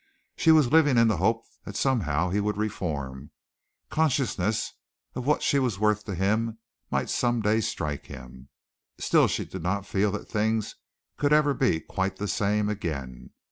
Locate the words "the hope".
1.09-1.43